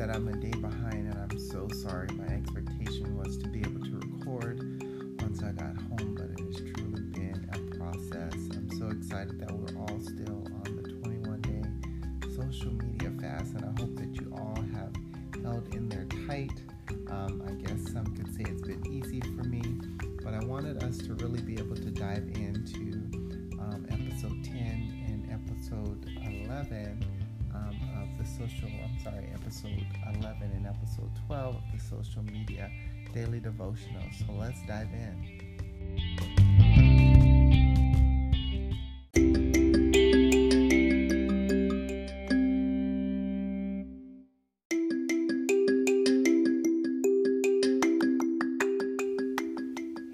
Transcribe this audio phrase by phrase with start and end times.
[0.00, 2.08] that I'm a day behind, and I'm so sorry.
[2.14, 4.82] My expectation was to be able to record
[5.20, 8.32] once I got home, but it has truly been a process.
[8.32, 13.62] I'm so excited that we're all still on the 21 day social media fast, and
[13.62, 14.94] I hope that you all have
[15.44, 16.62] held in there tight.
[17.10, 19.62] Um, I guess some could say it's been easy for me,
[20.24, 23.04] but I wanted us to really be able to dive into
[23.60, 24.54] um, episode 10
[25.08, 27.09] and episode 11 um, of the
[28.40, 29.86] social, I'm sorry, episode
[30.18, 32.70] 11 and episode 12 of the social media
[33.12, 34.02] daily devotional.
[34.18, 35.40] So let's dive in.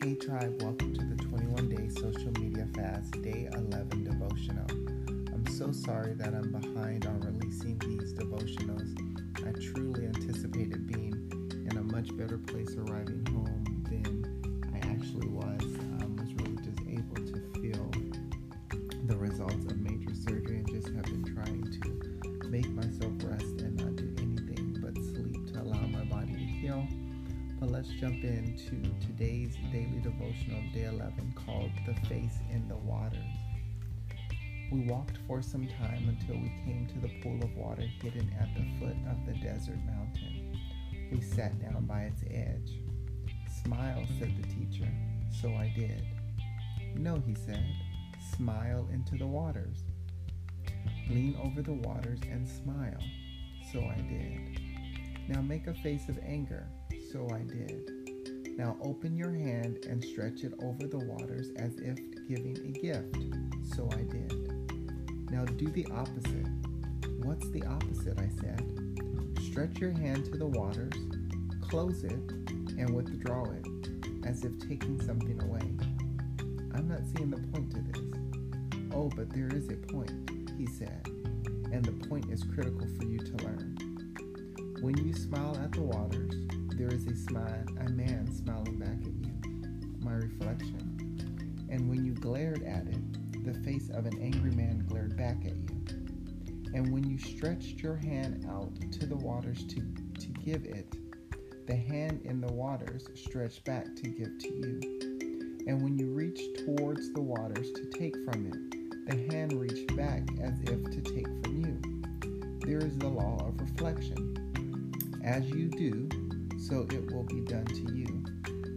[0.02, 4.95] Hey tribe, welcome to the 21 day social media fast, day 11 devotional.
[5.56, 8.92] So sorry that I'm behind on releasing these devotionals.
[9.38, 11.14] I truly anticipated being
[11.70, 15.62] in a much better place arriving home than I actually was.
[15.98, 17.90] I was really just able to feel
[19.06, 23.76] the results of major surgery and just have been trying to make myself rest and
[23.76, 26.86] not do anything but sleep to allow my body to heal.
[27.58, 33.45] But let's jump into today's daily devotional, day 11, called The Face in the Waters.
[34.70, 38.52] We walked for some time until we came to the pool of water hidden at
[38.54, 40.58] the foot of the desert mountain.
[41.12, 42.80] We sat down by its edge.
[43.64, 44.88] Smile, said the teacher.
[45.40, 46.04] So I did.
[46.96, 47.64] No, he said.
[48.36, 49.84] Smile into the waters.
[51.08, 53.00] Lean over the waters and smile.
[53.72, 54.60] So I did.
[55.28, 56.66] Now make a face of anger.
[57.12, 57.95] So I did.
[58.56, 63.16] Now open your hand and stretch it over the waters as if giving a gift.
[63.74, 65.30] So I did.
[65.30, 66.46] Now do the opposite.
[67.18, 68.18] What's the opposite?
[68.18, 68.62] I said.
[69.42, 70.94] Stretch your hand to the waters,
[71.60, 72.12] close it,
[72.78, 73.66] and withdraw it
[74.26, 75.60] as if taking something away.
[76.74, 78.02] I'm not seeing the point to this.
[78.92, 81.06] Oh, but there is a point, he said,
[81.72, 83.76] and the point is critical for you to learn.
[84.80, 86.45] When you smile at the waters,
[86.76, 89.32] there is a smile, a man smiling back at you,
[90.00, 91.66] my reflection.
[91.70, 95.56] And when you glared at it, the face of an angry man glared back at
[95.56, 95.86] you.
[96.74, 100.86] And when you stretched your hand out to the waters to, to give it,
[101.66, 105.64] the hand in the waters stretched back to give to you.
[105.66, 110.24] And when you reached towards the waters to take from it, the hand reached back
[110.42, 111.80] as if to take from you.
[112.66, 114.34] There is the law of reflection.
[115.24, 116.08] As you do,
[116.68, 118.24] so it will be done to you.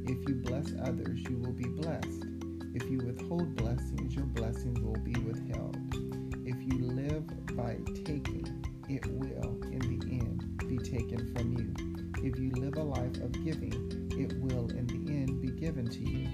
[0.05, 2.25] If you bless others, you will be blessed.
[2.75, 5.75] If you withhold blessings, your blessings will be withheld.
[6.45, 7.25] If you live
[7.57, 11.73] by taking, it will, in the end, be taken from you.
[12.23, 13.73] If you live a life of giving,
[14.16, 16.28] it will, in the end, be given to you.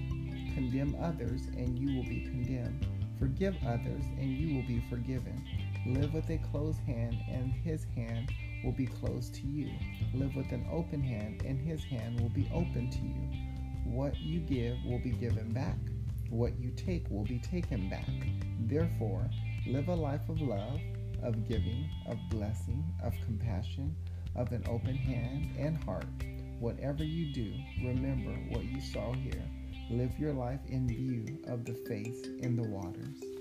[0.55, 2.85] Condemn others, and you will be condemned.
[3.17, 5.41] Forgive others, and you will be forgiven.
[5.85, 8.29] Live with a closed hand, and his hand
[8.65, 9.69] will be closed to you.
[10.15, 13.93] Live with an open hand, and his hand will be open to you.
[13.93, 15.77] What you give will be given back.
[16.31, 18.09] What you take will be taken back.
[18.61, 19.29] Therefore,
[19.67, 20.81] live a life of love,
[21.21, 23.95] of giving, of blessing, of compassion,
[24.35, 26.07] of an open hand and heart.
[26.59, 27.53] Whatever you do,
[27.83, 29.43] remember what you saw here.
[29.91, 33.34] Live your life in view of the face in the waters.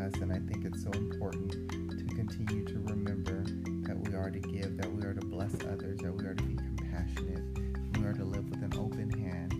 [0.00, 3.44] Us, and I think it's so important to continue to remember
[3.86, 6.42] that we are to give, that we are to bless others, that we are to
[6.42, 7.42] be compassionate,
[7.98, 9.52] we are to live with an open hand.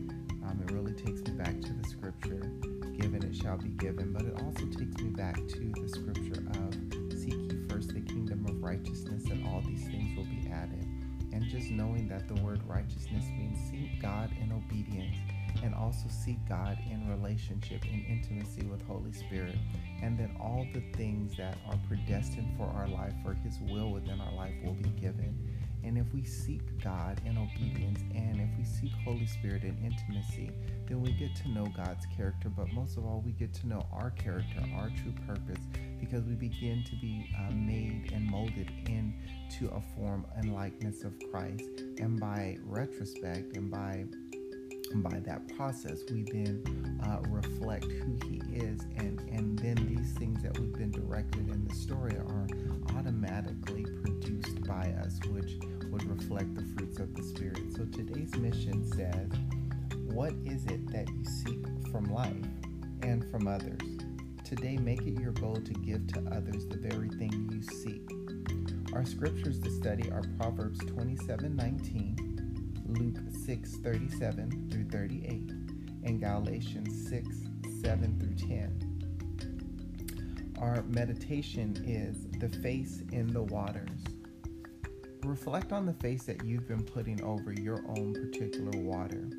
[0.45, 2.51] Um, it really takes me back to the scripture,
[2.99, 6.75] given it shall be given, but it also takes me back to the scripture of
[7.19, 10.87] seek ye first the kingdom of righteousness, and all these things will be added
[11.33, 15.17] and just knowing that the word righteousness means seek God in obedience
[15.63, 19.57] and also seek God in relationship in intimacy with Holy Spirit
[20.03, 24.21] and then all the things that are predestined for our life for his will within
[24.21, 25.37] our life will be given
[25.83, 30.51] and if we seek God in obedience and if we seek Holy Spirit in intimacy
[30.87, 33.87] then we get to know God's character but most of all we get to know
[33.93, 35.63] our character our true purpose
[36.01, 41.13] because we begin to be uh, made and molded into a form and likeness of
[41.31, 41.85] Christ.
[41.99, 44.07] And by retrospect and by
[44.97, 50.43] by that process, we then uh, reflect who He is, and, and then these things
[50.43, 52.47] that we've been directed in the story are
[52.97, 55.59] automatically produced by us, which
[55.91, 57.73] would reflect the fruits of the Spirit.
[57.77, 59.31] So today's mission says,
[60.13, 62.35] What is it that you seek from life
[63.03, 63.81] and from others?
[64.45, 68.11] Today, make it your goal to give to others the very thing you seek.
[68.93, 72.30] Our scriptures to study are Proverbs 27 19
[72.95, 75.51] Luke 6 37 through 38,
[76.05, 77.29] and Galatians 6
[77.83, 80.55] 7 through 10.
[80.61, 84.01] Our meditation is the face in the waters.
[85.23, 89.31] Reflect on the face that you've been putting over your own particular water.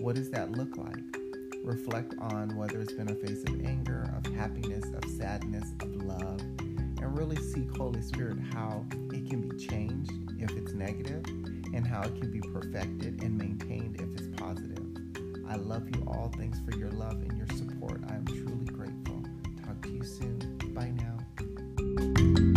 [0.00, 1.18] What does that look like?
[1.64, 6.40] Reflect on whether it's been a face of anger, of happiness, of sadness, of love,
[6.40, 11.24] and really seek Holy Spirit how it can be changed if it's negative
[11.74, 14.84] and how it can be perfected and maintained if it's positive.
[15.48, 16.32] I love you all.
[16.36, 18.00] Thanks for your love and your support.
[18.08, 19.22] I am truly grateful.
[19.64, 20.58] Talk to you soon.
[20.74, 22.52] Bye now.